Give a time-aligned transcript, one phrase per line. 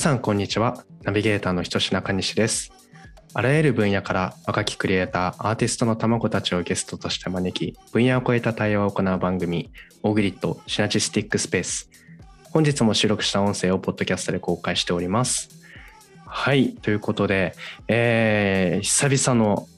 [0.00, 0.82] さんこんにちは。
[1.02, 2.72] ナビゲーターのひとし中西です。
[3.34, 9.70] あらゆる分野から若きクリエイターアーティストの卵たちをゲストとして招き分野を超えた対話を行う番組
[10.02, 11.90] オーグリッドシナチスティックスペース。
[12.44, 15.50] 本日も収録した音声をポッドキャストで公開しております。
[16.24, 16.72] はい。
[16.76, 17.54] ということで、
[17.86, 19.68] えー、久々の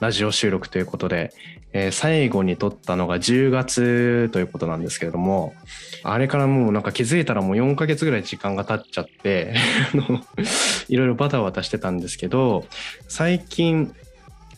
[0.00, 1.32] ラジオ収録ということで、
[1.72, 5.54] えー、最後に撮ったのが10月ということなんですけれども、
[6.02, 9.54] あれからもうなんか気づいたらもう4ヶ月ぐらい時間が経っちゃって
[10.88, 12.66] いろいろバタバタしてたんですけど、
[13.08, 13.94] 最近、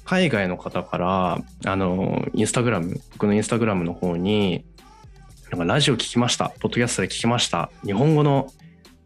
[0.05, 4.65] 海外の方から、あの、インスタグラム、僕のインスタグラムの方に、
[5.51, 8.53] なんかラジオ聞きました、ポッドキャストで聞きました、日本語の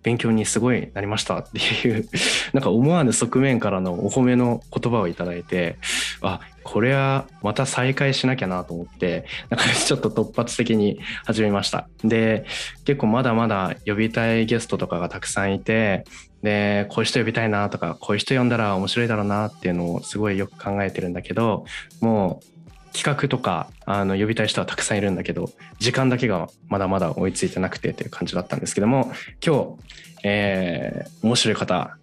[0.06, 2.08] 勉強にすごいなりましたっていう
[2.54, 5.78] なんか思わぬ側面からのお褒めの言葉をいただいて
[6.22, 11.88] あこれはまた再開しなきゃなと思ってなんかちょっと突発的に始めました。
[12.04, 12.44] で
[12.84, 16.04] 結構まだまだ呼びたいゲストとかがたくさんいて
[16.40, 21.64] でこういう人呼びたいなとかこういう人呼んだら面白いだろうなっていうのをすごいよく考えてるんだけど
[22.00, 22.55] もう
[22.96, 29.12] 企画とかあの呼びたい人はたくさんいるんだけど時間だけがまだまだ追いついてなくてという感じだったんですけども
[29.44, 29.76] 今
[30.22, 31.98] 日、えー、面白い方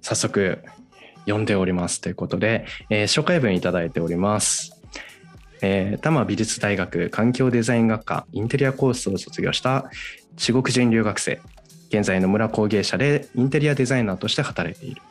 [0.00, 0.62] 早速
[1.26, 4.74] 呼んでおりますということで、えー、紹介文いただいております。
[5.60, 9.90] えー、多摩美術大学環境デザイン学科インテリアコースを卒業した
[10.36, 11.40] 中国人留学生
[11.88, 15.02] 現在野村工芸社でインテリアデザイナーとして働いている、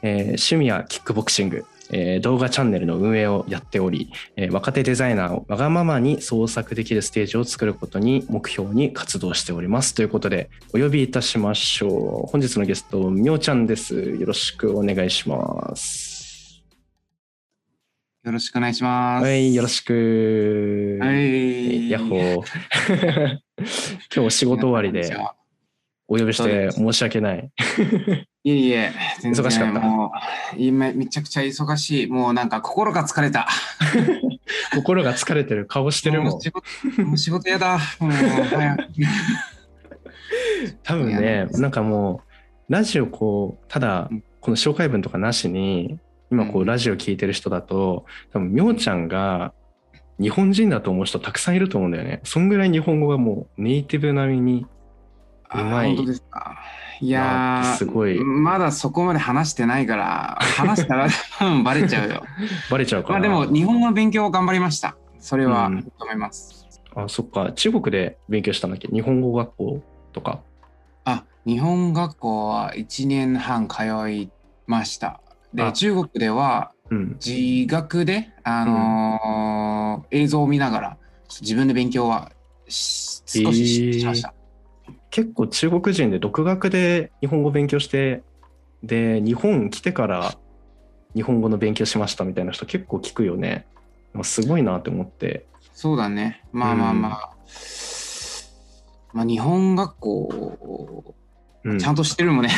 [0.00, 9.94] えー、趣味はキックボクシングえー、動画チャンネルの運営をやっており、えー、若手デザイナーをわがままに創作できるステージを作ることに目標に活動しております。
[9.94, 12.30] ということでお呼びいたしましょう。
[12.30, 13.94] 本日のゲストみょうちゃんです。
[13.94, 16.62] よろしくお願いします。
[18.22, 19.24] よろしくお願いします。
[19.24, 20.98] はいよろしく。
[21.00, 21.90] はい。
[21.90, 23.38] ヤッホー。
[24.14, 25.16] 今日仕事終わりで
[26.12, 27.50] お呼びして申し訳ない
[28.42, 29.80] いえいえ、全然忙しかった。
[29.80, 30.10] もう
[30.56, 32.06] 今めちゃくちゃ忙しい。
[32.08, 33.46] もうなんか心が疲れた。
[34.74, 37.06] 心が疲れてる顔してるもん。
[37.06, 37.78] もう仕事やだ。
[38.00, 38.82] もう早く。
[40.82, 42.22] 多分ね、なんかも
[42.68, 44.10] う、ラジオこう、ただ、
[44.40, 45.98] この紹介文とかなしに、
[46.30, 49.52] 今こう、ラジオ聞いてる人だと、多分、みょうちゃんが
[50.18, 52.20] 日本人だと思う人たくさんいると思うんだよね。
[52.24, 54.66] そんぐらい日本語がもうネイティブ並みに
[55.54, 55.96] うまい。
[55.96, 56.58] 本当ですか？
[57.02, 58.22] いやすごい。
[58.22, 61.08] まだそこまで話してないから、話したら
[61.64, 62.22] バレちゃうよ。
[62.70, 64.96] バレちゃうかまあでも、日本語の勉強を頑張りました。
[65.18, 66.66] それは認めます。
[66.94, 67.52] うん、あ、そっか。
[67.52, 68.88] 中国で勉強したんだっけ？
[68.88, 70.40] 日本語学校とか？
[71.04, 74.30] あ、日本学校は1年半通い
[74.66, 75.20] ました。
[75.54, 76.72] で、中国では、
[77.24, 80.96] 自学で、あのーうん、映像を見ながら、
[81.40, 82.30] 自分で勉強は
[82.68, 84.28] 少ししました。
[84.28, 84.39] えー
[85.10, 88.22] 結構中国人で独学で日本語勉強して
[88.82, 90.34] で日本来てから
[91.14, 93.66] 日本語の勉強しましたみたいな人結構聞くよね。
[94.22, 95.46] すごいなって思って。
[95.72, 96.44] そうだね。
[96.52, 97.30] まあまあまあ、
[99.12, 101.14] うん、まあ日本学校
[101.78, 102.50] ちゃんとしてるもね、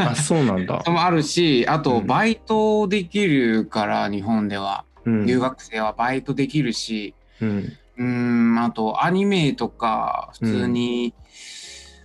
[0.00, 0.82] うん、あそうなんだ。
[0.88, 7.14] もあるしあとバイトできるから日本では、うん、留学生はバイトできるし。
[7.40, 11.27] うんあとアニメとか普通に、うん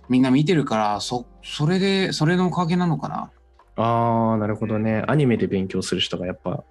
[0.08, 3.30] みんな見てるからそそれでそれのおかげなのかな。
[3.76, 5.02] ああなるほどね。
[5.08, 6.64] アニメで勉強する人がやっぱ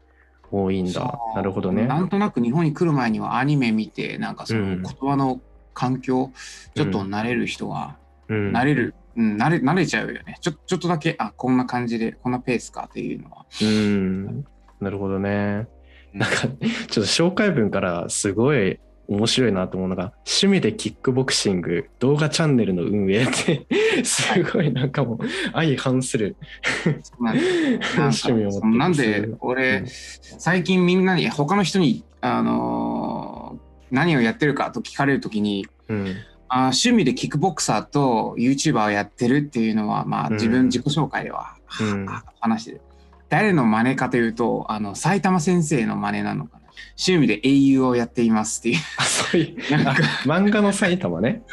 [0.52, 1.20] 多いんだ。
[1.36, 1.86] なるほどね。
[1.86, 5.42] なんとなく日本に来る前にはアニメ見てなんかその言葉の
[5.74, 6.32] 環境、
[6.76, 7.98] ちょっと慣れる人は、
[8.30, 10.38] うん、慣れる、うん、慣れ慣れちゃうよね。
[10.40, 13.46] ちょちょっとだけあこんな感じでこんなペースかっていうのは。
[13.62, 14.46] うん。
[14.80, 15.68] なるほどね。
[16.14, 23.68] なんか ちょっと紹介文からすごい面白いなと思うのが趣味でキックボクシング動画チャンネルの運営って
[24.04, 25.20] すごいなんかもう
[25.52, 26.36] 相反する。
[27.20, 36.16] 趣味を持ってなんで俺、うん、最近みんなに他の人に、あのー、何をやってるかと聞かれるときに、うん、
[36.48, 42.06] あ趣味でキックボクサーと YouTuber をやってるっていうのは、まあ、自分自己紹介では、うん、
[42.40, 42.82] 話してる。
[43.30, 46.63] 誰の真似かというとあの埼玉先生の真似なのかな。
[46.98, 48.78] 趣味で英雄をやっていますっていう。
[49.02, 51.44] そういう、なんか漫画の埼玉ね。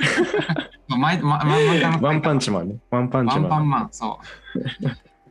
[0.88, 2.76] ま、ま、漫画のワンパンチマンね。
[2.90, 3.42] ワンパンチマン。
[3.42, 4.18] ワンパンマン、そ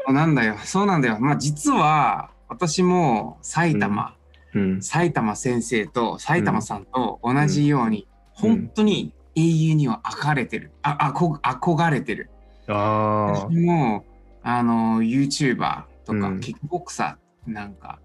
[0.08, 0.14] う。
[0.14, 1.18] なんだよ、そうなんだよ。
[1.20, 4.16] まあ実は私も埼玉、
[4.56, 8.08] うん、埼玉先生と埼玉さんと同じように、
[8.42, 10.72] うん、本当に英雄には憧れてる。
[10.82, 12.30] あ、あこ憧れてる。
[12.68, 13.26] ああ。
[13.50, 14.06] 私も、
[14.42, 18.00] あの、YouTuber とか、キックボクサーなんか、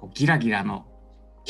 [0.00, 0.86] こうギラギラの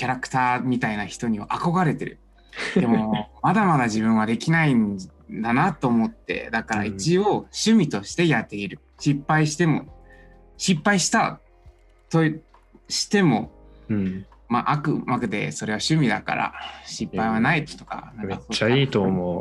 [0.00, 2.18] キャラクターみたいな人には憧れてる。
[2.74, 4.96] でも、まだまだ自分はできないん
[5.30, 8.78] だなと思って、だから一応趣味としてやっている。
[8.80, 9.94] うん、失敗しても、
[10.56, 11.38] 失敗した
[12.08, 12.24] と
[12.88, 13.52] しても、
[13.90, 16.54] うん、まあ、あくまでそれは趣味だから
[16.86, 18.14] 失敗はないとか。
[18.24, 19.40] めっちゃいいと思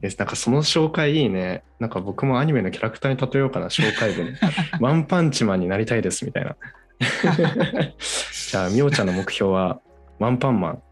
[0.00, 1.64] なんかその紹介いいね。
[1.80, 4.36] なんか僕もアニメのキャラクターに例えようかな、紹介文。
[4.78, 6.54] ワンパンチマンになりたいですみたいな。
[8.50, 9.80] じゃあ、みおちゃんの目標は？
[10.18, 10.82] ワンパンマン。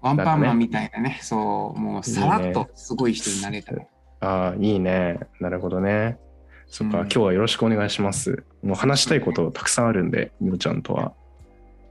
[0.00, 3.88] ワンパンマンみたいなね、そう、もうさらっとすごい人になれた、ね、
[4.20, 5.20] ああ、いいね。
[5.40, 6.18] なるほどね。
[6.66, 8.44] そっか、うん、今日はよろしくお願いします。
[8.62, 11.12] もう話したいことたくさんあるんで、みおちゃんとは。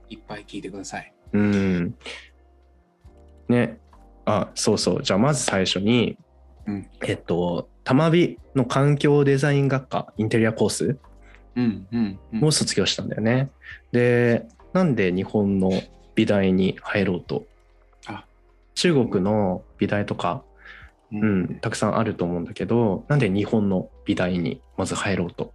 [0.09, 1.13] いっぱい聞いてください。
[1.33, 1.95] うん。
[3.47, 3.80] ね。
[4.25, 5.04] あ、そうそう。
[5.04, 6.18] じゃあまず最初に、
[6.65, 10.97] うん、えっと、たまびの環境デザイン学科インテリアコース
[12.42, 13.51] を卒業したんだよね。
[13.92, 15.71] で、なんで日本の
[16.15, 17.45] 美大に入ろうと？
[18.73, 20.44] 中国の美大とか、
[21.12, 25.53] うん、うん、たくさんあると思うんだけどなんで日本の美大にまず入ろうと？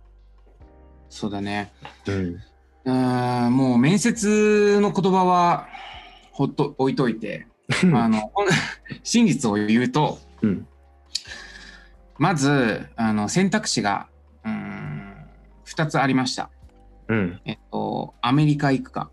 [1.08, 1.72] そうだね。
[2.06, 2.36] うん。
[2.88, 5.66] あもう面接の言葉は
[6.30, 7.48] ほっと置いといて
[7.82, 8.30] あの
[9.02, 10.68] 真実を言うと、うん、
[12.16, 14.06] まずあの選択肢が
[14.44, 15.16] うん
[15.64, 16.50] 2つありました、
[17.08, 19.10] うん、えっとアメリカ行くか。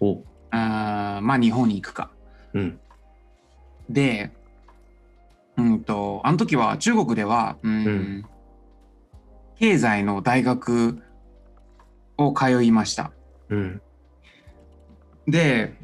[0.00, 0.22] お。
[0.50, 2.10] あまあ日本に行くか、
[2.52, 2.78] うん、
[3.88, 4.30] で、
[5.56, 8.26] うんと、あの時は中国では、うん、うん、
[9.58, 11.02] 経済の大学
[12.18, 13.12] を通いました。
[13.48, 13.82] うん、
[15.26, 15.74] で、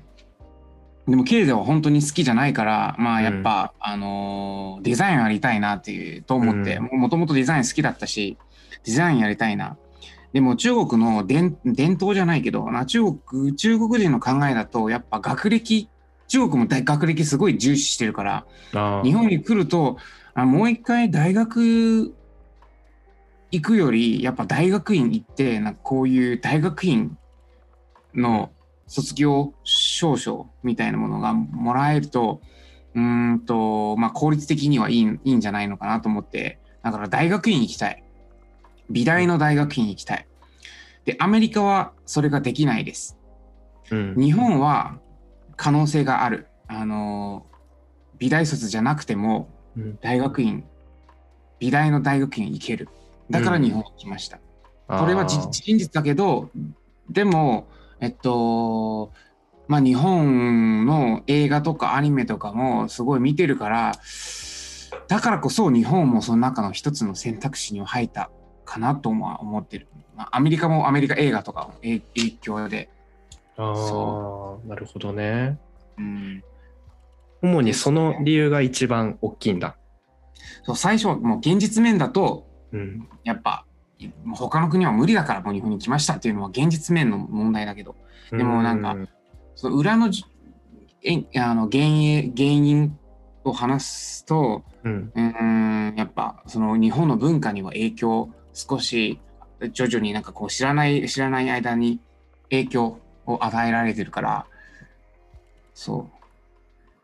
[1.07, 8.37] でも経済は本当に好きじゃないから、まあやっぱ、うん、あのー、デザインやりたいなっていうと思って、もともとデザイン好きだったし、
[8.85, 9.79] デザインやりたいな。
[10.33, 11.57] でも中国の伝
[11.97, 15.89] 統じゃないけど、中国、中国人の考えだと、やっぱ学歴
[16.29, 18.47] 中国も大学歴すごい重視してるから、
[19.03, 19.97] 日本に来ると、
[20.35, 22.15] あもう一回大学
[23.51, 27.17] 行くより、やっぱ大学院行って、なんかこういう大学院
[28.15, 28.51] の
[28.87, 32.43] 卒業証書みたいなものがもらえると、
[32.95, 38.05] うんと、まあ、効率的にはいいいいんじゃないのかなと思って、だから大学院行きたい。
[38.91, 40.27] 美大の大学院行きたい。
[41.05, 43.19] で、アメリカはそれができないです。
[43.91, 44.99] うん、日本は
[45.57, 46.47] 可能性がある。
[46.67, 47.47] あの
[48.19, 49.49] 美大卒じゃなくても
[50.03, 50.65] 大学院、うん、
[51.59, 52.89] 美大の大学院行ける。
[53.31, 54.39] だから日本に来ました。
[54.89, 56.51] うん、これは真実だけど、
[57.09, 57.69] でも、
[58.01, 59.13] えっと、
[59.67, 63.93] まあ日本の映画とかアニメとかもすごい見てるから、
[65.09, 68.31] だからこそ日本もその中の一つの選択肢に入った
[68.69, 69.89] かなとは思ってる。
[70.15, 72.01] まあ、アメリカもアメリカ映画とか影
[72.41, 72.91] 響で
[73.57, 75.59] ああ、なるほどね。
[75.97, 76.45] うん。
[77.41, 79.77] 主にその理由が一番大きいんだ。
[80.65, 83.65] そう最初はもう現実面だと、うん、やっぱ
[84.35, 87.97] 他の国は無理だからもう日本に来ましたっていうのは現実面の問題だけど
[88.31, 88.97] でもなんか、
[89.55, 90.11] その裏の
[91.03, 92.99] えあの原因原因
[93.45, 99.21] を話すと、うん、うんやっぱその日本の文化には影響少し
[99.73, 102.01] 徐々になんかこう知らない知らない間に
[102.51, 104.47] 影響を与えられてるから、
[105.75, 106.09] そ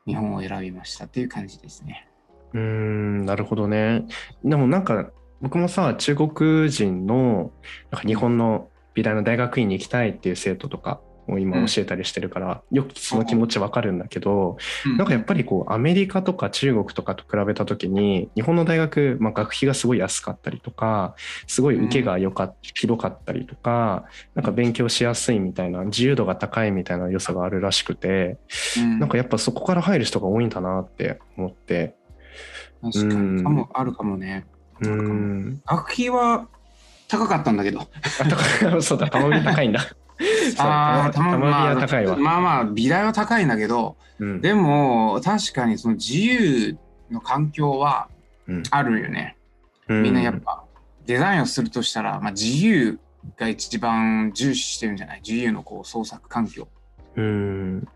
[0.06, 2.08] う、日本を選びましたっていう感じですね。
[2.54, 4.04] うん、なるほどね。
[4.44, 7.52] でもなんか、僕もさ、中国人の
[7.92, 14.56] なんか日本の美大の大学院に行きたいっていう生徒とかを今教えたりしてるから、よくその気持ちわかるんだけど、
[14.98, 21.14] なんかやっぱりこうアメリカとか中国とかと比べた時に日本の大学、まあ、学費がすごい安かったりとか
[21.46, 24.04] すごい受けがよか広かったりとか
[24.34, 28.38] なんか勉強しやすいみたいな自由度が高いみたいな良さがあるらしくて、
[28.98, 31.94] なんかやっぱそこから入る人が多いんだなって思って。
[32.82, 34.46] 確かにかもあるかもね。
[34.80, 36.48] うん学費は
[37.08, 37.88] 高かったんだけど。
[38.82, 39.80] そうだ、たまに高いんだ。
[40.58, 42.16] ああ、たまま高いわ。
[42.16, 46.76] まあまあ、美大は高いんだけど、うん、でも、確かにその自由
[47.10, 48.08] の環境は
[48.70, 49.36] あるよね。
[49.88, 50.64] うん、みんなやっぱ、
[51.06, 52.98] デザインをするとしたら、まあ、自由
[53.36, 55.22] が一番重視してるんじゃない？
[55.26, 56.68] 自由のこう創作環境。
[57.16, 57.88] うん。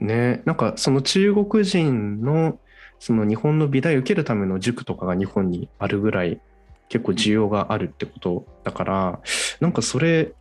[0.00, 2.58] ね、なんかその中国人の
[2.98, 6.40] その日本の美大を受けるための塾とかが日本にあるぐらい
[6.88, 9.20] 結構需要があるってことだから、
[9.60, 10.32] なんかそれ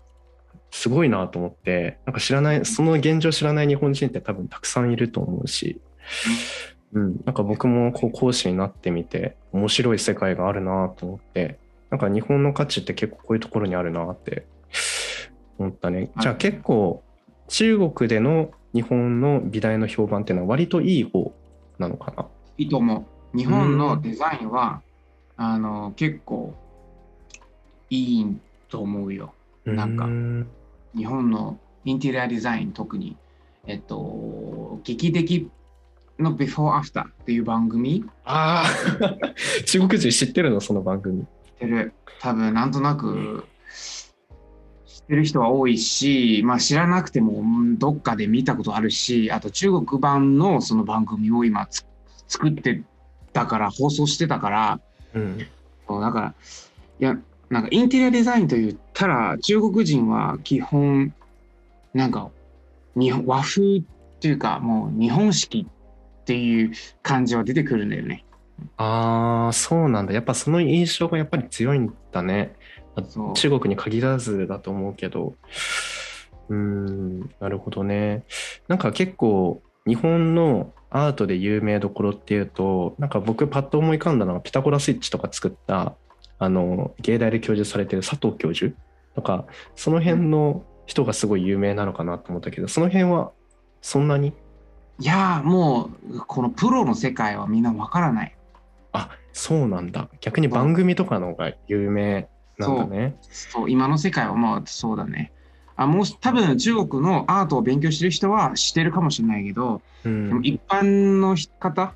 [0.76, 5.80] すごいなと思ってなんか知らないその現状知らない日本人って多分たくさんいると思うし、
[6.92, 14.46] うん、なんか僕もこう講師になってみて面白い世界があるなと思ってなんか日本の価値って結構こういうところにあるなって
[15.58, 16.12] 思ったね。
[16.20, 17.02] じゃあ結構
[17.48, 21.34] 中国での日本の美大の評判っていうのは割といい方
[21.80, 22.28] なのかな？
[22.58, 23.38] いいと思う。
[23.38, 24.82] 日本のデザインは、
[25.38, 26.54] あの結構
[27.90, 29.34] いいと思うよ。
[29.64, 30.08] なんか、
[30.96, 33.18] 日本のインテリアデザイン特に、
[33.68, 35.50] えっと、劇的
[36.20, 38.06] の Before After っていう番組。
[38.24, 39.34] ああ、
[39.66, 40.62] 中国人知ってるの？
[40.62, 41.24] その番組。
[41.24, 41.28] 知っ
[41.60, 41.94] てる。
[42.22, 43.46] 多分なんとなく
[44.88, 47.44] 知ってる人は多いし、まあ知らなくても
[47.78, 51.68] どっかで見たことあるし、あと中国版のその番組を今
[52.28, 52.82] 作って
[53.34, 54.80] たから、放送してたから、
[55.14, 56.34] うん、だから、
[57.00, 57.18] いや、
[57.50, 61.14] なんかインテリアデザインと言ったら、中国人は基本、
[61.94, 62.30] なんか
[62.96, 63.84] 日本和風っ
[64.20, 66.72] ていうか、もう日本式っていう
[67.04, 68.26] 感じは出てくるんだよね。
[68.78, 70.14] ああ、そうなんだ。
[70.14, 72.56] やっぱその印象がやっぱり強いんだね。
[73.36, 75.36] 中国に限らずだと思うけど。
[76.48, 78.24] うん、なるほどね。
[78.68, 85.96] なんか結構日本のアートで有名どころっていうと、なんか僕パッと思い浮かんだのはピタゴラスイッチとか作った
[86.38, 88.76] あの芸大で教授されてる佐藤教授
[89.16, 93.32] とかその辺の人がすごい有名なのかなと思ったけどその辺は
[93.82, 94.34] そんなに？
[95.00, 98.36] いやもうこのプロの世界はみんなわからない。
[98.94, 100.10] あそうなんだ。
[100.22, 103.18] 逆に番組とかの方が有名なんだね。
[103.30, 105.32] そう今の世界はまあそうだね。
[105.76, 111.94] あもう多分中国のアートを勉強してる人は知ってるかもしれないけど、うん、でも一般の方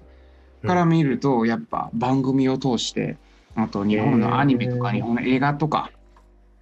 [0.66, 3.18] から見ると、やっぱ番組を通して
[3.64, 5.92] あと日本のアニメとか日本の映画とか、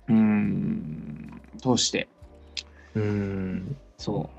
[0.08, 2.08] うん、通して。
[2.96, 3.76] うん。
[3.98, 4.38] そう。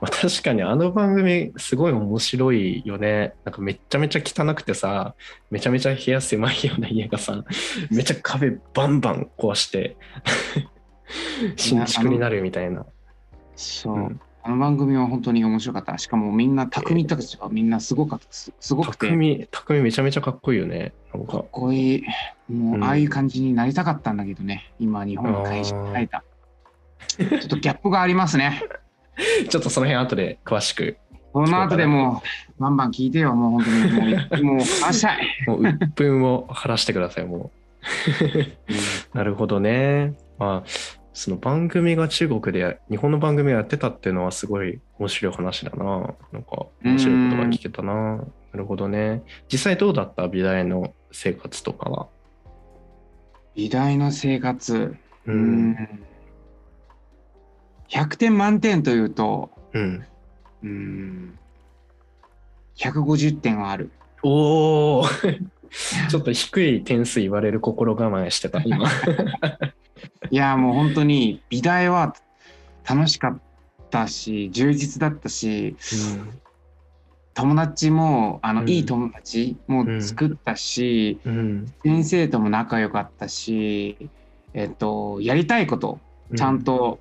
[0.00, 3.34] まあ、確かにあの番組すごい面白いよね。
[3.44, 5.14] なんかめちゃめちゃ汚くてさ、
[5.50, 7.44] めちゃめちゃ部屋狭いような家がさ、
[7.90, 9.96] めちゃ壁バンバン壊して
[11.56, 12.86] 新築になるみたいな。
[13.56, 13.96] そう。
[13.96, 15.98] うんあの番組は本当に面白かった。
[15.98, 18.26] しかもみんな、匠たちはみんなすごかった。
[18.30, 19.08] すごくて。
[19.08, 20.94] 匠、匠めちゃめちゃかっこいいよね。
[21.12, 22.04] かかっこいい。
[22.50, 24.72] もう、ああいう感じになりたかったんだけどね。
[24.80, 26.24] 今、日本の会社に変えた。
[27.18, 28.62] ちょっとギャップがありますね。
[29.50, 30.96] ちょっとその辺後で詳しく。
[31.34, 32.22] この後でも
[32.58, 34.14] う、バンバン聞いてよ、もう本当に。
[34.14, 35.44] もう、 もう話したい。
[35.46, 37.52] もう、鬱憤を晴らしてください、も
[39.12, 39.12] う。
[39.12, 40.14] なるほどね。
[40.38, 46.14] まあ、その番組が中国で日本の番組をやってたっていうのはすごい面白い話だな。
[46.32, 48.18] なんか面白いことが聞けたな。
[48.18, 49.24] なるほどね。
[49.50, 50.28] 実際どうだった？
[50.28, 52.06] 美大の生活とかは。
[53.56, 54.94] 美大の生活。
[55.26, 55.76] うん。
[57.88, 60.04] 100点満点というと、うん。
[60.62, 61.38] うん
[62.76, 63.90] 150点はある。
[64.22, 65.04] おお
[66.10, 68.88] ちょっと低い点数言われる心構えしてた、今。
[70.30, 72.14] いや、もう本当に美大は
[72.88, 73.40] 楽しかっ
[73.90, 76.40] たし、充実だったし、うん、
[77.34, 84.10] 友達も、あの、うん、いい友達も作ったし、うん、先生とも仲良かったし、
[84.54, 86.00] えっと、やりたいこと
[86.36, 86.98] ちゃんと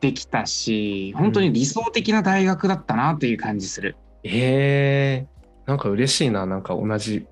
[0.00, 3.96] できたし、本当に理想的な大学だったなという感じする。
[4.24, 7.26] えー、なんか嬉しいな、なんか同じ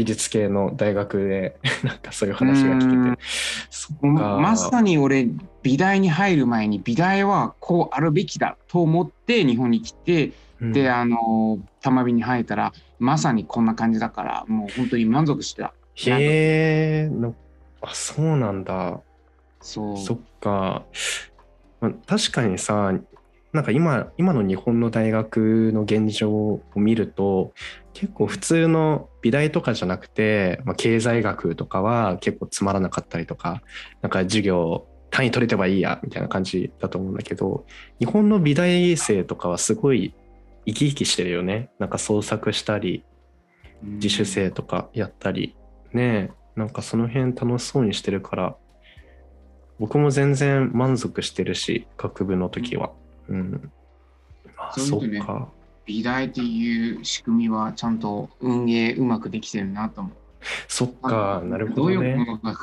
[0.00, 4.06] 美術系の大学で なんかそういう話が聞けて。
[4.06, 5.28] まさに俺
[5.62, 15.74] 美大に入る前に美大はこうあるべきだと思って日本に来て、うん、であの玉美に入ったらまさにこんな感じだからもう本当に満足してた。
[15.96, 17.10] へえ
[17.82, 19.00] あそうなんだ。
[19.60, 19.98] そう。
[19.98, 20.82] そっか、
[21.82, 22.94] まあ、確かにさ
[23.52, 27.52] なんか今今の日本の大学の現状を見ると
[27.92, 33.62] 結構普通の美大とかじゃなくて、まあ、経済学とかは結構つまらなかったりとか
[34.02, 37.66] なんか授業単位取れてばいいやみたいな感じだと思うんだけど
[37.98, 40.14] 日本の美大生とかはすごい
[40.66, 43.04] 生き生きしてるよねなんか創作したり
[43.82, 45.56] 自主性とかやったり
[45.92, 48.56] ねなんかその辺楽しそうにしてるから
[49.80, 52.92] 僕も全然満足してるし学部の時は。
[53.30, 53.72] うん。
[54.56, 55.48] あ、そうね、か。
[55.86, 60.12] 美大っていう仕組みはちゃんと運営うまくできてるなと思う。
[60.68, 62.54] そっか、なるほど、ね、どういうものが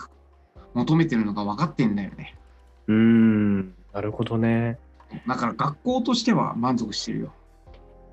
[0.74, 2.36] 求めてるのか分かってんだよね。
[2.88, 4.78] うん、なるほどね。
[5.28, 7.34] だから学校としては満足してるよ。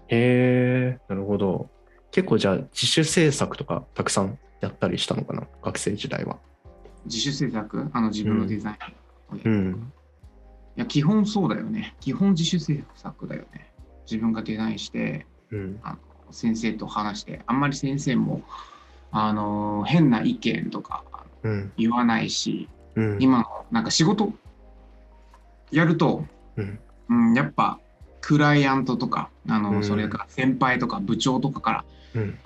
[0.09, 1.69] へえ、なるほど。
[2.11, 6.39] 結構じゃあ自主制作とかたくさんやったりしたのかな、学生時代は。
[7.07, 7.91] 自主制作？
[7.93, 8.77] あの自分のデザイン、
[9.45, 9.93] うん、うん
[10.77, 11.95] いや、基本そうだよね。
[12.01, 13.73] 基本自主制作だよね。
[14.11, 15.93] 自分がデザインして、うん、あ
[16.27, 18.43] の先生と話して、あんまり先生も、
[19.11, 21.05] あの変な意見とか
[21.77, 24.33] 言わないし、うん、今、なんか仕事
[25.71, 26.25] やると、
[26.57, 26.79] うん、
[27.09, 27.79] うん、やっぱ、
[28.21, 32.39] クライアントとか、あの、それから先輩とか部長とかから、うん、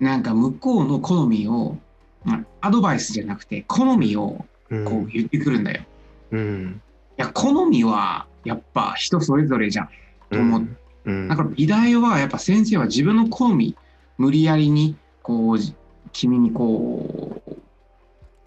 [0.00, 1.76] なんか向こうの好みを、
[2.24, 5.82] まあ、アドバイスじゃなくて好みをこう言ってくるんだよ。
[6.30, 6.83] うん、い
[7.16, 9.88] や好みはやっぱ人それぞれじゃん。
[10.30, 10.68] と思う。
[11.06, 13.76] うん、だから美大はやっぱ先生は自分の好み
[14.16, 15.58] 無理やりにこう
[16.12, 17.56] 君にこう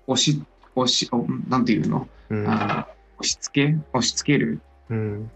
[0.08, 0.42] 押し
[0.76, 1.10] 押し
[1.48, 2.88] なんていうの,、うん、あ
[3.20, 3.78] 押し付け？
[3.94, 4.60] 押し付ける、
[4.90, 5.32] うん、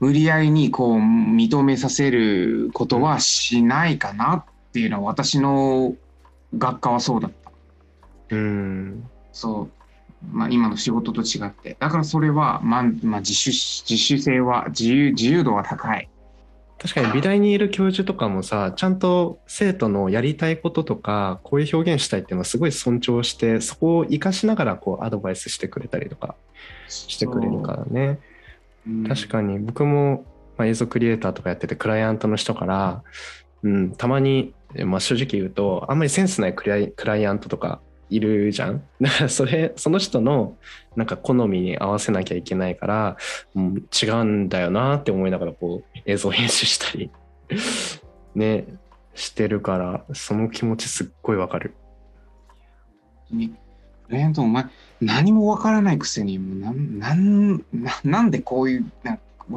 [0.00, 5.94] 無理やりにこう認めさせることはしないかなっていうのは私の
[6.58, 7.50] 学科はそうだった。
[8.30, 9.70] うん、そう
[10.30, 11.76] まあ、今の仕事と違って。
[11.78, 16.08] だからそれは、まあ、まあ、自主、自主性は、自由、自由度は高い。
[16.82, 26.34] 確かに美大にいる教授とかもさちゃんと生徒のやりたいこととかこういう表現したいっていうのはすごい尊重してそこを生かしながらこうアドバイスしてくれたりとか
[26.88, 28.18] してくれるからね、
[28.84, 30.24] うん、確かに僕も、
[30.58, 33.04] まあ、映像クリエイターとかやっててクライアントの人から、
[33.62, 34.52] うん、たまに、
[34.84, 37.80] まあ、正直言うとあんまりセンスないクライクライアントとか
[38.14, 38.82] いるじゃん。
[39.00, 40.56] だからそれ、その人の
[40.96, 43.16] なんか好みに合わせなきゃいけないから、
[43.54, 47.10] うん、違うんだよなって思いながらこう映像編集したり
[48.34, 48.66] ね、
[49.14, 51.74] してるから、その気持ちすっごいわかる。
[53.30, 53.54] に、
[54.08, 54.66] レントお前、
[55.00, 57.64] 何もわからないくせに、もうなんなん
[58.04, 58.92] なんでこういう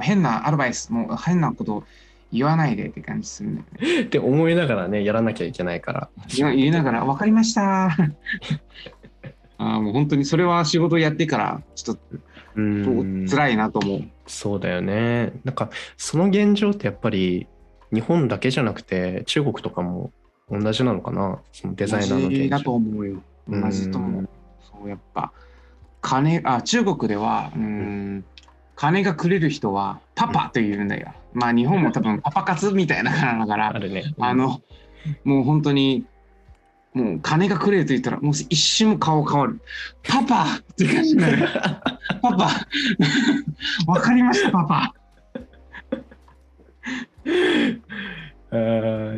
[0.01, 1.83] 変なアドバイス、も変なこと
[2.31, 3.65] 言わないでって感じするね。
[4.01, 6.09] って思いながらね、やらなきゃいけないから。
[6.27, 7.95] 言いながら、分かりました。
[9.57, 12.19] あもう本当にそれは仕事やってからちょっと
[12.55, 14.03] 辛いなと思う。
[14.27, 15.31] そうだよね。
[15.45, 17.47] なんかその現状ってやっぱり
[17.93, 20.11] 日本だけじゃなくて中国とかも
[20.51, 21.39] 同じなのかな？
[21.53, 22.49] そのデザイナーの現状。
[22.49, 23.21] だと思うよ。
[23.47, 24.29] 同じと思う。
[24.61, 25.31] そうやっぱ
[26.01, 28.25] 金あ中国ではうん
[28.75, 31.13] 金がくれる人はパパと言うんだよ。
[31.33, 34.61] まあ日本も多分パパ活みたいな感だから、あね、あの、
[35.23, 36.05] もう本当に、
[36.93, 39.59] もう金がくれると言ったら、もう一瞬も顔変わる。
[40.03, 41.47] パパって感じになる。
[42.21, 42.49] パパ
[43.87, 44.93] わかりました、パパ。
[48.51, 49.17] あ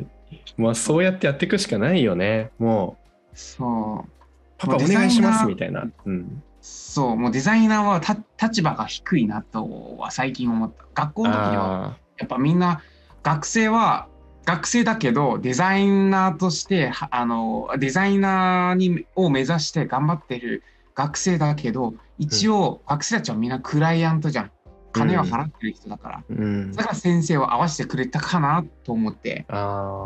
[0.57, 2.49] まあそうやってやっていくしかないよね。
[2.57, 2.97] も
[3.33, 3.37] う。
[3.37, 4.09] そう。
[4.57, 5.87] パパお願いしますみたいな。
[6.05, 6.43] うん。
[6.67, 8.01] そう、もうデザイナーは
[8.41, 10.85] 立場が低いなとは最近思った。
[10.93, 12.81] 学校の時には、やっぱみんな、
[13.23, 14.07] 学生は
[14.47, 20.63] 学生だけど、デザイナーとして、あの、デザイナーにを目指して頑張ってる
[20.95, 24.51] 学生だけど、一応、学生たちはみんなクライアントじゃん。
[24.93, 26.23] 金は払ってる人だから。
[26.29, 29.45] うん、だから先生を合わせてくれたかなと思って、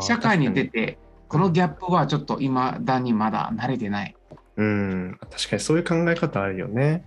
[0.02, 0.98] 社会に出て、
[1.28, 4.16] このギャップはちょっと今だにまだ慣れてない。
[4.58, 7.06] うん、確かにそういう考え方あるよね。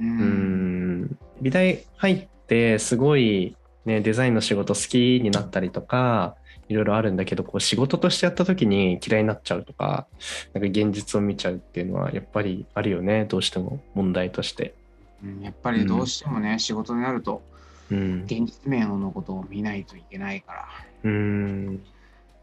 [0.00, 6.36] うん、美大入ってすごい、ね、デザインの仕事好きになったりとか
[6.68, 10.06] いろいろあるんだけどこう仕事としてやった時に嫌いになっちゃうとか
[10.54, 14.74] なんか現実を見ちゃうっていうのはやっぱりあるよねどうしても問題として。
[15.22, 17.42] うん、やっぱりどうしてもね、うん、仕事になると、
[17.90, 20.68] うん、現実面のことを見ないといけないから。
[21.02, 21.80] うん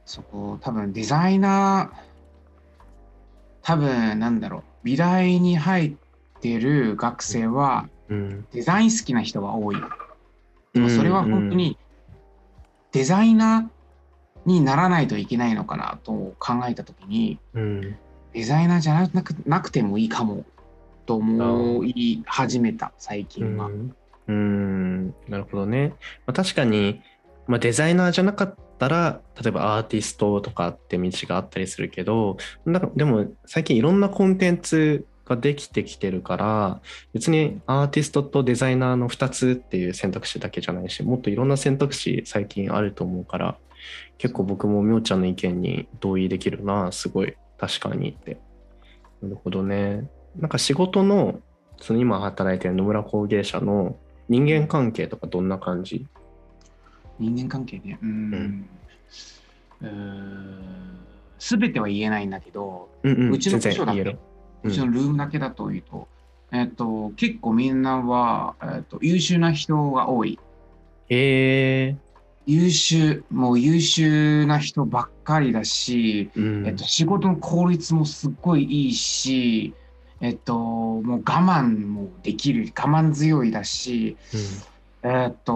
[0.05, 2.16] そこ多分デザイナー
[3.67, 5.93] 多分なんだろう美大に入っ
[6.39, 7.89] てる学生は、
[8.53, 9.75] デザイン好きな人が多い。
[10.73, 11.77] でもそれは本当に
[12.93, 17.97] デザイナーにならないといけないのかなと考えた時に、うん、
[18.32, 20.45] デザイナーじゃなくなくてもいいかも
[21.06, 23.65] と思い始めた最近は。
[23.65, 23.95] うん、
[24.27, 25.89] うんなるほどね。
[26.25, 27.01] まあ、確かに、
[27.47, 36.81] まあ、デザイナーじゃなかったったら例えばアーティストとかって道があったりするけどなんかでも最近いろんなコンテンツができてきてるから
[37.13, 43.57] 別にアーティストとデザイナーの2つっていう選択肢だけじゃないしもっといろんな選択肢最近あると思うから
[44.17, 48.37] 結構僕もみょうちゃんの意見に同意できるなすごい確かにって。
[49.21, 50.07] なるほどね。
[50.35, 51.39] なんか仕事の
[51.81, 53.97] その今働いてる野村工芸者の
[54.29, 56.07] 人間関係とかどんな感じ？
[57.19, 57.99] 人間関係ね。
[58.01, 58.69] うん。
[61.39, 64.17] すべては言えないんだけど、うんうん、うちの部署だけ、
[64.63, 66.08] うちのルームだけだと言うと、
[66.51, 70.39] えっと、結構みんなは、えっと、優秀な人が多い。
[71.10, 71.95] へえ。
[72.45, 79.73] 優秀、もう優秀な人ばっかりだし、うん、えっと、仕事の効率もすっごいいいし、
[80.21, 85.53] えっと、もう我慢もできる、我慢強いだし、うんえー、っと、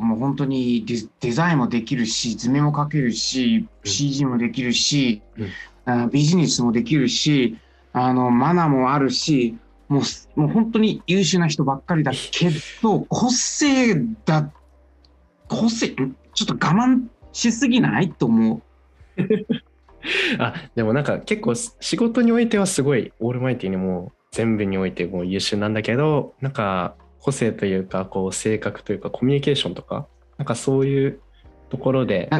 [0.00, 5.22] もう本当にデデザインもできるし、図面も描けるし、CG もできるし、
[5.86, 7.58] うん、ビジネスもできるし、
[7.92, 9.56] あの、マナーもあるし、
[9.88, 10.02] も
[10.36, 12.50] う、もう本当に優秀な人ばっかりだけ
[12.82, 14.52] ど、個性だ、
[15.48, 16.06] 個性、ちょ
[16.44, 18.62] っと我慢しすぎないと思う。
[20.38, 30.06] あでもなんか結構仕事においてはすごいオールマイティにも全部においてもう優秀なんだけどなんか個性というかこう性格というかコミュニケーションとか
[30.38, 31.20] なんかそういう
[31.68, 32.30] ところで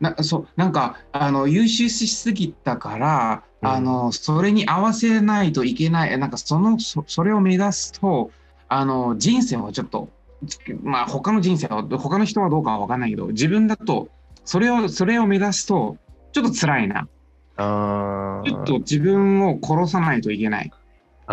[0.00, 8.30] なそうなんかあの優秀しすぎたから、うん、あのそれに合わせないといけないなんかそのそそれを目指すと
[8.68, 10.08] あの人生はちょっと
[10.82, 14.08] まあ他の人生は他の人はどうかは分かんないけど自分だと
[14.44, 15.96] それをそれを目指すと
[16.32, 17.08] ちょっと辛いな。
[17.56, 20.72] あちょっと自分を殺さないといけない。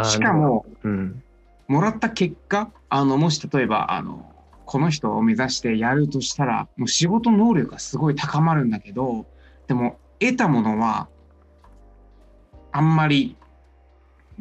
[0.04, 1.24] しかも、うん、
[1.72, 4.30] もらった結果あのもし例えばあの
[4.66, 9.26] この人を目指してやるとしたらもう仕事能力がすごい高まるんだけど
[9.68, 11.08] でも得たものは
[12.74, 13.38] あんまり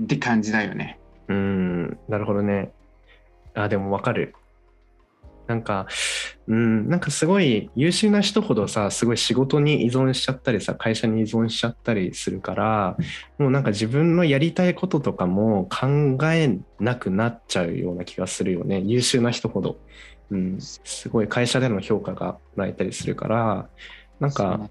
[0.03, 0.99] って感じだよね。
[1.29, 2.73] うんなるほどね。
[3.55, 4.35] あでもわかる。
[5.51, 5.89] なんか、
[6.47, 12.97] うん、なんかすごい優秀な人ほどさ、すごい仕事に依存しちゃったりさ、会社に依存しちゃったりするから、
[13.37, 18.81] もうなんか自分のやりたいこととかも考えなくなっちゃうような気がするよね。
[18.81, 19.81] 優秀な人ほど。
[20.31, 23.69] うん、すごい会社での評価がもらえたりするから
[24.21, 24.71] なんか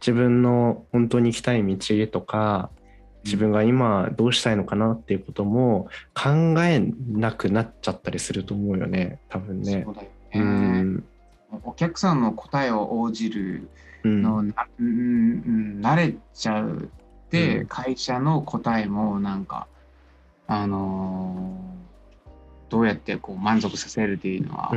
[0.00, 2.70] 自分の本当に行きたい道とか
[3.24, 6.30] 自分が今どうしたいのかなっていうことも考
[6.62, 9.82] えなくなっちゃったりすると思うよね多分ね。
[9.84, 11.04] そうだよねうん、
[11.62, 13.68] お客さんの答えを応じる
[14.04, 14.52] の、うん、
[15.80, 16.90] 慣れちゃう
[17.30, 19.68] で、うん、会社の答えもなんか
[20.48, 21.74] あのー
[22.74, 24.72] どうやってこう満足させるっていうのは、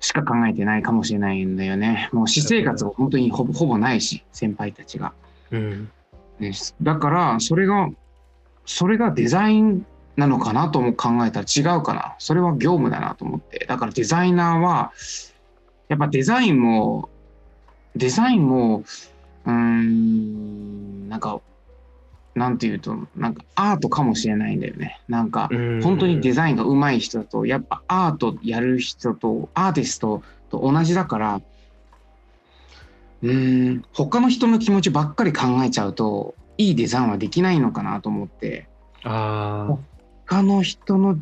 [0.00, 2.08] しか考えてないかもしれないんだよね。
[2.12, 5.12] もう私生活が本当にほぼほぼないし、先輩たちが。
[5.52, 5.90] うん、
[6.82, 7.88] だから、それが、
[8.66, 12.16] それがデザインなのかなとも考えたら違うかな。
[12.18, 13.66] それは業務だなと思って。
[13.66, 14.92] だからデザイナーは、
[15.88, 17.08] やっぱデザインも、
[17.94, 18.84] デザインも、
[19.46, 21.40] うん、なんか
[22.34, 25.00] なんていうと、なんかアートかもしれないんだよね。
[25.08, 25.48] なんか、
[25.82, 31.40] 本当にデザインが上手い人と、やっぱアートやる人と、アーティストと同じだから、
[33.24, 38.68] うん、他の人の気持ちばっかり考えちゃうと、いいデザインはできないのかなと思って、
[39.02, 39.76] あ
[40.26, 41.18] 他の人の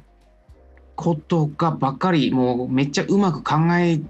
[0.96, 4.00] ことがばっかり、もうめっちゃうまく考え、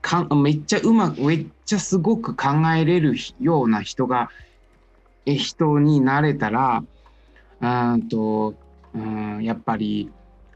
[0.00, 4.30] かめっちゃうまく、めっちゃすごく考えれるような人が
[5.26, 6.84] 人になれたら
[7.60, 8.54] うんと
[8.94, 10.10] うんやっぱり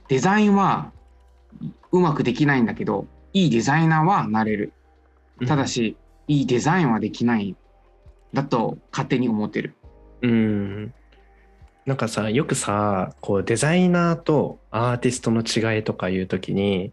[0.09, 0.93] デザインは
[1.93, 4.73] うまくできないんだけどいいデザイナーはなれる。
[5.47, 7.57] ただし、うん、いいデザインはできない
[8.33, 9.75] だと勝手に思ってる。
[10.23, 10.95] うん。
[11.87, 16.93] なんかさよくさこうデザイナーとアーティストの違いとかいう時に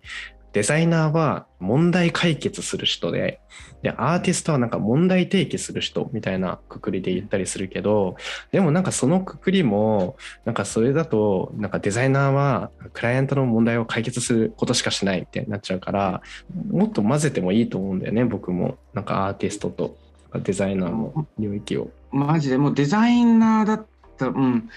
[0.55, 3.41] デザイナーは問題解決する人で、
[3.81, 8.15] で、アーティストはなんか問題提起する人みたいなくくりで言ったりするけど、
[8.53, 10.15] でもなんかそのくくりも、
[10.45, 16.21] なんかそれだと、なんかデザイナーはクライアントの問題を解決することしかしないってなっちゃうから、
[16.71, 18.77] もっと混ぜてもいいと思うんだよね、僕も。
[18.93, 19.97] なんかアーティストと
[20.41, 21.89] デザイナーの領域を。
[22.11, 23.85] マジでもうデザイナーだっ
[24.17, 24.69] た、うん。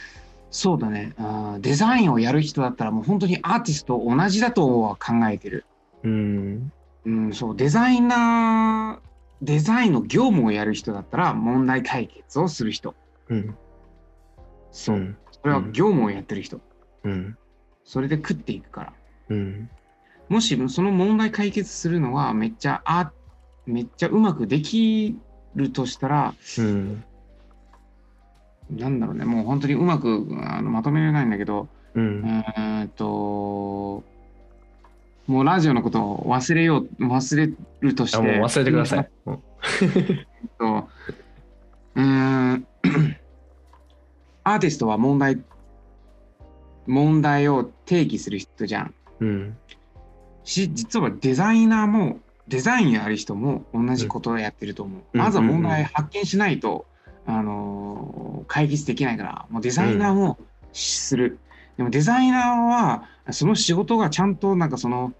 [0.50, 1.58] そうだねあ。
[1.60, 5.64] デザインをやる人だったらもう本当にアーティストと同じだとは考えてる。
[6.02, 6.72] うん。
[7.04, 12.94] うん、そう、デザイナー、デザインの業務をやる人だったら問題解決をする人。
[13.28, 13.56] うん。
[14.70, 14.96] そう。
[14.96, 16.60] うん、それは業務をやってる人。
[17.04, 17.36] うん。
[17.84, 18.92] それで食っていくから。
[19.30, 19.70] うん。
[20.28, 23.12] もしその問題解決するのはめっちゃあ
[23.66, 25.16] めっちゃうまくでき
[25.54, 27.04] るとしたら、うん、
[28.70, 34.04] なんだろうね、もう本当にうまくあのまとめられないんだけど、うん、えっと、
[35.26, 38.18] もうラジオのことを忘れよう、忘れるとして。
[38.18, 39.10] もう忘れてください。
[39.26, 42.56] うん、
[44.44, 45.42] アーティストは問題、
[46.86, 48.94] 問題を定義する人じゃん。
[49.20, 49.56] うん、
[50.44, 55.02] し、実はデザイナーも、デザインやる人も同じことをやってると思う。
[55.12, 56.86] うん、まずは問題発見しないと、
[57.26, 60.38] あの解決できないから、もうデザイナーも
[60.72, 61.38] する。
[61.76, 65.12] でもデザイナーは、その仕事がちゃんとなんかその、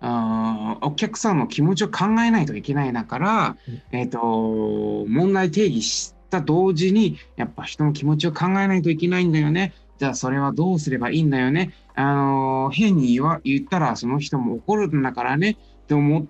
[0.00, 3.56] あお客さんの気持ちを考えないといけないだから、
[3.90, 9.72] えっ、ー、と、問題定義した同時に、やっぱ人の気持ちを考えないといけないんだよね。
[9.98, 11.72] じゃあそれはどうすればいいんだよね。
[11.94, 16.28] あの変に言わ言ったらその人も怒るんだからねって思考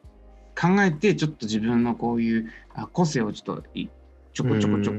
[0.83, 2.51] えて、ちょっと自分のこういう
[2.93, 3.65] 個性をちょっと
[4.33, 4.99] ちょこちょこちょこ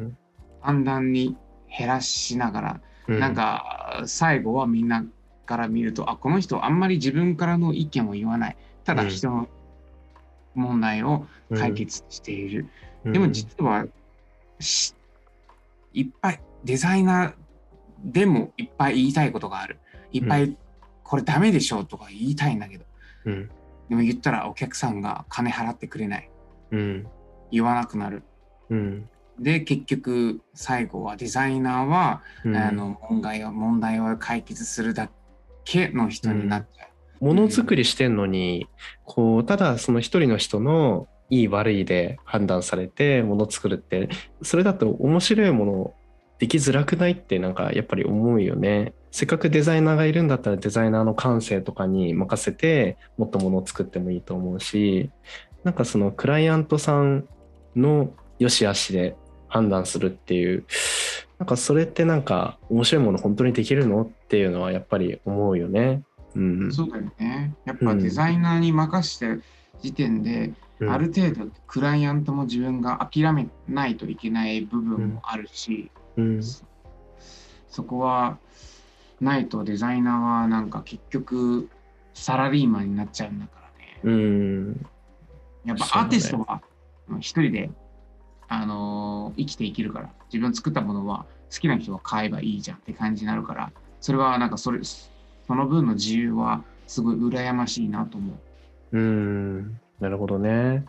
[0.62, 1.38] 判断に
[1.77, 5.05] 減らしながら、うん、なんか最後はみんな
[5.45, 8.57] から見るとあこの人あんまり自分からの意見を言わない。
[8.83, 9.47] ただ人の
[10.53, 12.67] 問題を解決している。
[13.03, 13.85] うん、でも実は、
[15.93, 17.33] いっぱいデザイナー
[18.03, 19.79] でもいっぱい言いたいことがある。
[20.11, 20.55] いっぱい
[21.03, 22.85] これダメでしょとか言いたいんだけど、
[23.25, 23.49] うん、
[23.89, 26.29] でも言ったらお客さんが金払ってくれない。
[26.71, 27.07] うん、
[27.51, 28.23] 言わなくなる。
[28.69, 29.09] うん、
[29.39, 35.10] で結局最後はデザイナーは、うん、あの問題を問題を解決するだ
[35.63, 37.26] けの人になっちゃう。
[37.26, 38.67] ものづくりしてんのに、
[39.04, 44.10] こうただその一人の人のいい悪いで判断されてもの作るって
[44.43, 45.93] それだと面白いもの
[46.38, 48.93] できづらくないってなんかやっぱり思うよね。
[49.12, 55.10] せっかくデザイナーがいるんだったらデザイナーの感性とかに任せてもっとものを作ってもいいと思うし
[55.63, 57.26] なんかそのクライアントさん
[57.78, 59.15] の良し悪しで
[59.56, 60.65] 判断するっていう
[61.39, 66.04] なんかそれってなんか面白いもの本当にできるのっていうのはやっぱり思うよね。
[66.36, 67.56] うん、そうだよね。
[67.63, 69.39] やっぱデザイナーに任して
[69.82, 76.41] 時点で、うん、ある程度クライアントも自分が諦めないといけない部分もあるし、うん、
[77.70, 78.38] そこは
[79.22, 81.70] ないとデザイナーはなんか結局
[82.13, 84.00] サラリーマンになっちゃうんだからね。
[84.04, 84.86] うん。
[85.65, 86.62] やっぱアーティストは
[87.20, 87.70] 一人で、
[88.47, 95.10] あのー、生きていけるから、自分作ったものは好きな人が買えばいいじゃんって感じになるから、それはなんかそれ、そ
[95.55, 98.34] の分の自由はすごい羨ましいなと思
[98.91, 98.97] う。
[98.97, 100.86] うん、なるほどね。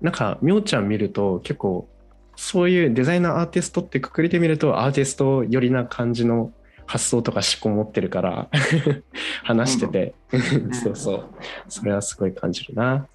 [0.00, 1.88] なんか、みょうちゃん見ると結構
[2.36, 6.52] そういうデザイナーアーティストってくくりで見るとアーティスト寄りな感じの
[6.86, 8.48] 発想とか思考持ってるから
[9.42, 10.14] 話してて。
[10.72, 11.24] そうそう。
[11.68, 13.06] それはすごい感じるな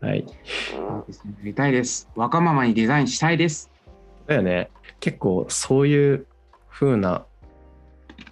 [0.00, 0.24] はい。
[0.24, 1.04] や
[1.42, 2.08] りたいです。
[2.14, 3.70] 若ママにデザインしたいです。
[4.26, 4.70] だよね。
[5.00, 6.26] 結構そういう
[6.70, 7.24] 風な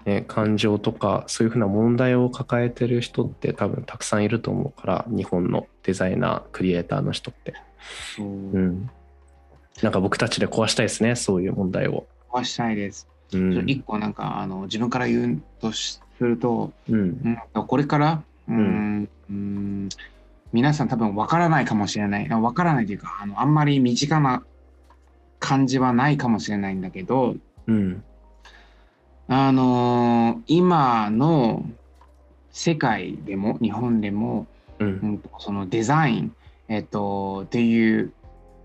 [0.04, 7.54] ね、感情とかそういうふうな問題を抱えてる人って多分たくさんいると思うから日本のデザイナークリエイターの人って、
[8.18, 8.22] う。
[8.22, 8.90] ん、
[9.82, 12.06] なんか僕たちで壊したいですねそういう問題を。
[12.30, 13.08] 壊したいです。
[13.32, 19.88] うん、一個なんかあの自分から言うとすると、うん、うん、これからうん、うん、
[20.56, 24.42] 皆さん多分わからないかもしれないわからないというかあのあんまり身近な
[25.38, 28.02] 感じはないかもしれないんだけど、うん、
[29.28, 31.62] あのー、今の
[32.52, 34.46] 世界でも日本でも、
[34.78, 36.34] うん、うん、そのデザイン、
[36.68, 38.14] えっと、っていう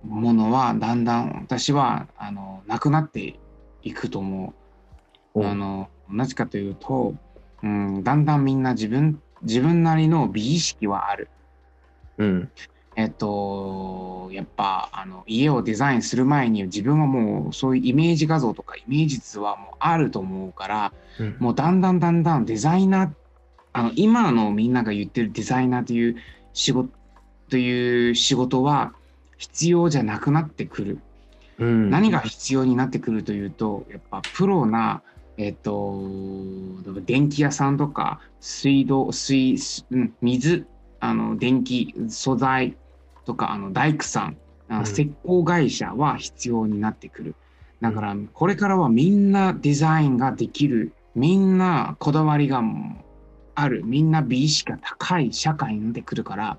[0.05, 3.37] ものはだんだん私はあのなくなって
[3.83, 4.53] いくと思
[5.35, 5.45] う。
[5.45, 7.15] あのなぜかというと、
[7.63, 11.27] うん、だんだんみんな自分自分なりの美意識はある。
[12.21, 12.49] うん、
[12.95, 23.09] えっとやっぱあの家をデザインする前に自分はもうそういうイメージ画像とかイメージ図はもうあると思うから、うん、もうだんだんだんだんデザイナー
[23.73, 26.17] あの今のみんなが言ってるデザイナーという
[26.53, 26.89] 仕事
[27.49, 28.93] という仕事は
[29.37, 30.99] 必要じゃなくなってくる。
[31.59, 35.03] うん、何が必要になってくるというとやっぱプロな、
[35.37, 36.01] えっと、
[37.05, 39.57] 電気屋さんとか水道水、
[39.91, 40.65] うん、水
[41.01, 42.77] あの電気素材
[43.25, 44.37] とかあの大工さん、
[44.83, 47.35] 石膏会社は必要になってくる。
[47.81, 52.61] だからこれからはみんなデザインができるみんなこだわりが
[53.55, 56.57] あるみんな美意識が高い社会になってくるから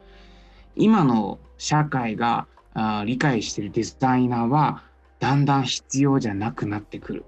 [0.75, 4.83] 今の社会があ理解しているデザイナーは
[5.21, 7.25] だんだん必要じゃなくなってくる。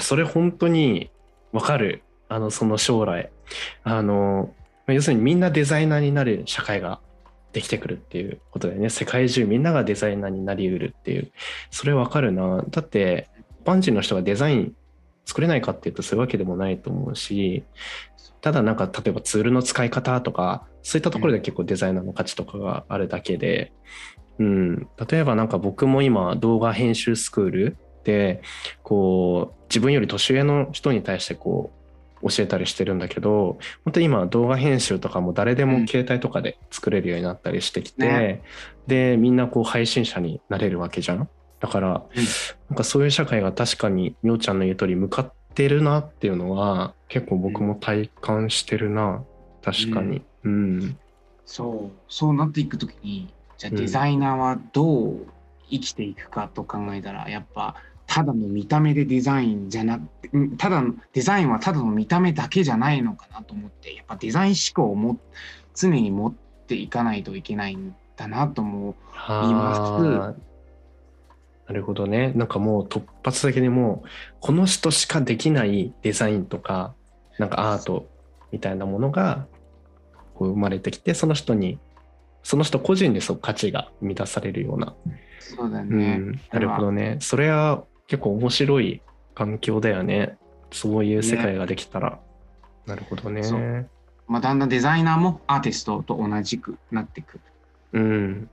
[0.00, 1.10] それ本当に
[1.52, 2.02] わかる。
[2.28, 3.30] あの、その将来。
[3.84, 4.52] あの、
[4.88, 7.00] 要するにみんなデザイナーになる社会が
[7.52, 8.90] できてくるっていうことだよね。
[8.90, 11.30] 世界中みんながデザイナーになりうるっていう。
[11.70, 12.64] それわかるな。
[12.68, 13.28] だって、
[13.62, 14.76] 一般人の人がデザイン
[15.24, 17.64] 作れないかっていうとそういうわけでもないと思うし、
[18.40, 23.72] ただなんか例えばツールの使い方とか、そういったところで結構デザイナーの価値とかがあるだけで、
[24.38, 28.42] うん、例えばなんか僕も今動画編集スクールで
[28.82, 31.85] こう自分より年上の人に対してこう
[32.22, 38.42] 教えたりしてるんだけど本当に今動画編集とかも誰でも携帯とかで作れるようになったりしてきて、ね、
[38.86, 41.28] でみんなこう配信者になれるわけじゃん。
[41.58, 41.96] だから、うん、
[42.68, 49.24] なんかそういう社会が確かにみょうちゃんの言う通り向かってるなっていうのは結構僕も体感してるな。
[49.62, 50.98] 確かに、うん、うん、
[51.44, 51.98] そう。
[52.08, 55.26] そうなっていく時にじゃあデザイナーはどう
[55.70, 57.74] 生きていくかと考えたら、うん、やっぱ
[58.06, 65.18] ただの見た目でデザインじゃなくてただデザインはただの見た目だけじゃないのかなと思ってやっぱデザイン思考をも
[65.74, 68.94] 常に持っていかないといけないんだなと思い
[69.28, 70.46] ます。
[71.68, 72.32] なるほどね。
[72.36, 74.08] なんかもう突発的にもう
[74.40, 76.94] この人しかできないデザインとか
[77.38, 78.08] なんかアート
[78.52, 79.46] みたいなものが
[80.34, 81.78] こう生まれてきてその人に
[82.44, 84.94] その人個人でそう価値が満たされるような。
[85.40, 86.18] そうだね。
[86.20, 87.18] うん、なるほどね。
[87.20, 89.00] それは結構面白い
[89.34, 90.38] 環境だよね。
[90.70, 92.10] そういう世界ができたら。
[92.10, 92.16] ね、
[92.86, 93.88] なるほどね。
[94.28, 97.40] まあ、だんだんデザイナーもアーティストと同じくなってくる。
[97.92, 98.50] うん。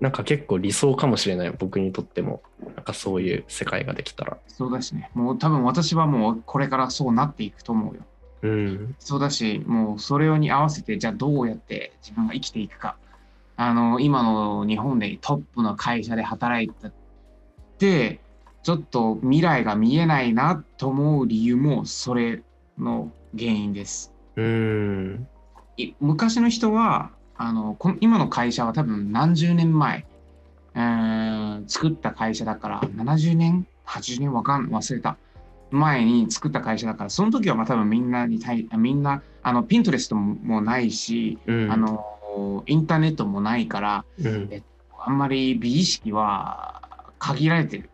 [0.00, 2.42] なんか結構理想かもしれない僕にとっても
[2.76, 8.02] なんかそういう世界ができたらそうだしねもう多分私はもうこれからそうなっていくと思うよ
[8.42, 12.96] うんそうだしもうそれに合わせてじゃあどうやって自分が生きていくか
[13.56, 16.92] あの今の日本でトップの会社で働いたっ
[17.78, 18.20] て
[18.62, 22.42] ちょっと未来が見えないなと思う理由もそれ
[22.78, 24.12] の原因です。
[24.36, 25.26] うん。
[26.00, 30.04] 昔の人はあのこ今の会社は多分何十年前、
[30.74, 35.16] えー、作った会社だから70年80年わかん忘れた
[35.70, 44.62] 前に作った会社だからその時はまあ多分みんなに対みんなあのピントレストもないし、うん、あのインターネットもないから、うん、え
[44.98, 46.82] あんまり美意識は
[47.18, 47.90] 限られてる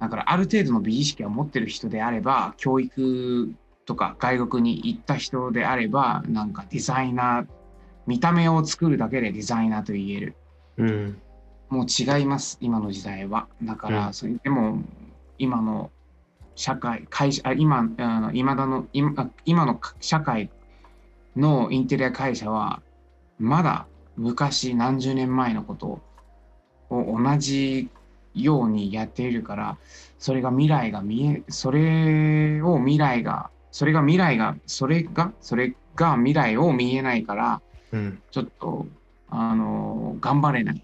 [0.00, 3.52] だからある程度の美意識を持ってる人であれば教育
[3.84, 7.46] とか外国に行った人であればなんかデザイナー
[8.06, 10.36] 見た目を作るだけでデザイナーと言える。
[10.78, 11.20] うん、
[11.68, 13.48] もう違います、今の時代は。
[13.62, 14.82] だから、うん、それでも
[15.38, 15.90] 今の
[16.54, 17.88] 社会、会社、今、
[18.32, 20.50] 今だの今今の社会
[21.36, 22.82] のインテリア会社は、
[23.38, 26.00] まだ昔何十年前のこと
[26.90, 27.90] を同じ
[28.42, 29.78] ようにやっているから、
[30.18, 38.86] それが未来が見え、それを未来が、それが未来が、それが、それが未来を見えないから、うん、ちょっと、
[39.30, 40.82] あの、頑張れない。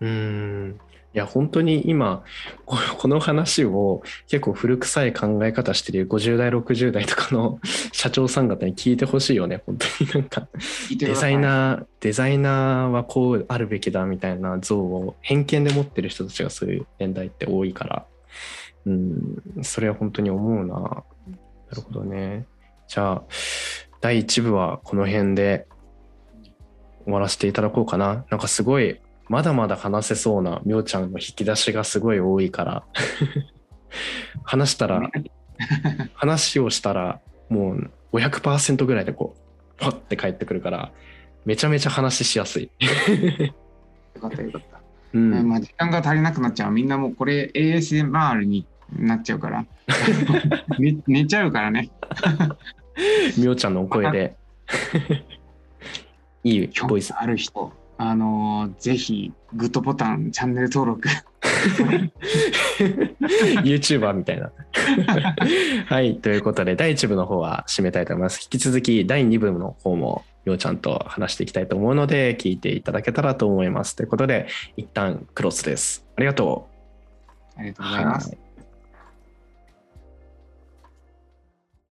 [0.00, 0.80] うん。
[1.12, 2.22] いや、本当に今、
[2.66, 7.58] この話を結構古臭い考え方してる50代、60代とかの
[7.90, 9.60] 社長さん方に聞いてほしいよね。
[9.66, 10.48] 本当になんか、
[10.96, 18.06] デザイナー、デザイナーはこうあるべきだみたいな像を偏見で持ってる人たちがそういう年代って多いから、
[18.86, 20.74] うん、それは本当に思うな。
[20.74, 21.02] な
[21.76, 22.46] るほどね。
[22.86, 23.22] じゃあ、
[24.00, 25.66] 第1部はこの辺で
[27.04, 28.24] 終わらせていただこうかな。
[28.30, 32.84] なんかすごい、まだまだ話せそうなみょうちゃんの引き出しがすごい多いから
[34.42, 35.08] 話したら、
[36.14, 39.40] 話をしたら、もう500%ぐらいでこう、
[39.78, 40.90] パッて返ってくるから、
[41.44, 42.70] めちゃめちゃ話しやすい。
[44.14, 44.80] よかったよかった。
[45.12, 46.72] うん、まあ時間が足りなくなっちゃう。
[46.72, 49.64] みんなもうこれ ASMR になっちゃうから
[50.80, 50.96] 寝。
[51.06, 51.88] 寝ちゃうからね。
[53.38, 54.36] みょうちゃんのお声で。
[56.42, 57.14] いいボイス。
[57.14, 61.06] ある人、あのー、ぜひ、グッドボタン、チャンネル登録。
[63.62, 64.50] YouTuber みたいな。
[65.84, 68.40] はい、ということで、第1部の方は締めたいと思います。
[68.42, 73.96] 引き続き、第2部の方も、ようちゃんと話していきたいと思うので、聞いていただけたらと思います。
[73.96, 74.46] ということで、
[74.78, 76.06] 一旦クロスです。
[76.16, 76.70] ありがと
[77.58, 77.60] う。
[77.60, 78.34] ありがとうございます。